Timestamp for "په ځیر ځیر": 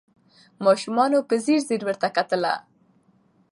1.27-1.81